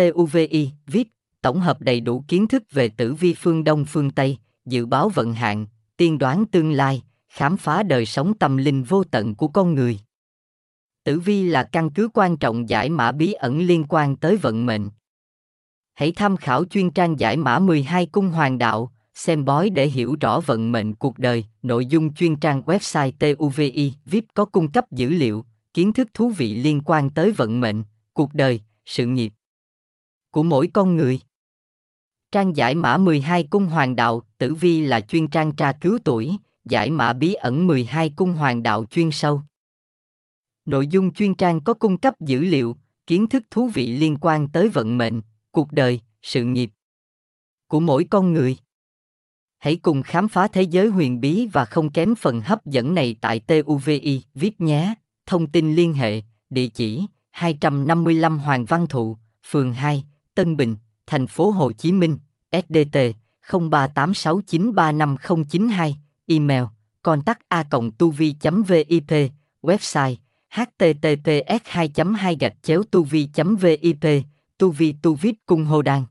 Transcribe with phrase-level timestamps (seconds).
[0.00, 1.08] TUVI, VIP,
[1.42, 5.08] tổng hợp đầy đủ kiến thức về tử vi phương Đông phương Tây, dự báo
[5.08, 9.48] vận hạn, tiên đoán tương lai, khám phá đời sống tâm linh vô tận của
[9.48, 10.00] con người.
[11.04, 14.66] Tử vi là căn cứ quan trọng giải mã bí ẩn liên quan tới vận
[14.66, 14.90] mệnh.
[15.94, 20.16] Hãy tham khảo chuyên trang giải mã 12 cung hoàng đạo, xem bói để hiểu
[20.20, 21.44] rõ vận mệnh cuộc đời.
[21.62, 25.44] Nội dung chuyên trang website TUVI VIP có cung cấp dữ liệu,
[25.74, 27.82] kiến thức thú vị liên quan tới vận mệnh,
[28.12, 29.32] cuộc đời, sự nghiệp
[30.30, 31.20] của mỗi con người.
[32.32, 36.36] Trang giải mã 12 cung hoàng đạo, tử vi là chuyên trang tra cứu tuổi,
[36.64, 39.42] giải mã bí ẩn 12 cung hoàng đạo chuyên sâu.
[40.64, 42.76] Nội dung chuyên trang có cung cấp dữ liệu,
[43.06, 46.70] kiến thức thú vị liên quan tới vận mệnh, cuộc đời, sự nghiệp
[47.70, 48.56] của mỗi con người.
[49.58, 53.16] Hãy cùng khám phá thế giới huyền bí và không kém phần hấp dẫn này
[53.20, 54.94] tại TUVI viết nhé.
[55.26, 59.16] Thông tin liên hệ, địa chỉ 255 Hoàng Văn Thụ,
[59.50, 60.76] phường 2, Tân Bình,
[61.06, 62.18] thành phố Hồ Chí Minh,
[62.52, 62.98] SDT
[63.48, 65.92] 0386935092,
[66.26, 66.64] email
[67.02, 67.62] contact a
[67.98, 68.34] tuvi
[68.66, 69.30] vip
[69.62, 70.16] website
[70.50, 74.04] https 2 2 gạch chéo tuvi vip
[74.58, 76.04] tuvi tuvit cung hô đan